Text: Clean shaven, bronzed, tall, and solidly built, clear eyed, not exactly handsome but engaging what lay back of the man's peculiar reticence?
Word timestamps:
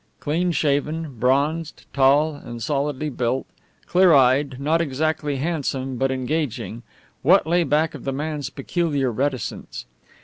Clean 0.19 0.51
shaven, 0.51 1.19
bronzed, 1.19 1.85
tall, 1.93 2.33
and 2.33 2.59
solidly 2.63 3.07
built, 3.09 3.45
clear 3.85 4.13
eyed, 4.13 4.59
not 4.59 4.81
exactly 4.81 5.35
handsome 5.35 5.97
but 5.97 6.09
engaging 6.09 6.81
what 7.21 7.45
lay 7.45 7.63
back 7.63 7.93
of 7.93 8.03
the 8.03 8.11
man's 8.11 8.49
peculiar 8.49 9.11
reticence? 9.11 9.85